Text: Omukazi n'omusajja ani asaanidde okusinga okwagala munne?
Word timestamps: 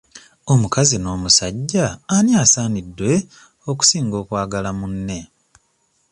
Omukazi 0.51 0.95
n'omusajja 0.99 1.85
ani 2.15 2.31
asaanidde 2.43 3.13
okusinga 3.69 4.15
okwagala 4.21 4.69
munne? 4.79 5.19